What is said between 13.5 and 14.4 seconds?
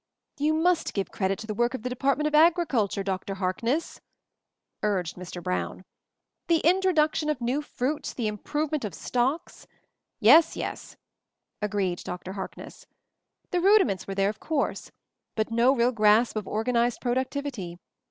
"the rudiments were there, of